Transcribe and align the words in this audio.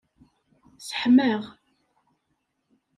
Sseḥmaɣ. 0.79 1.41